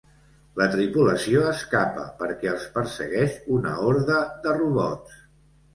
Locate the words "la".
0.61-0.65